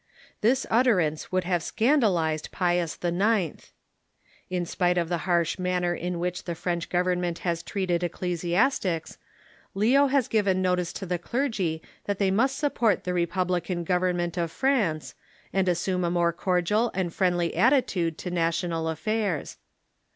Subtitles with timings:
[0.41, 3.71] This utterance would have scandalized Pius IX.
[4.49, 9.19] In spite of the harsh manner in which the French government has treated ecclesiastics,
[9.75, 14.49] Leo has given notice to the clergy that they must support the republican government of
[14.51, 15.13] France,
[15.53, 19.57] and assume a more cordial and friendly attitude to national affairs.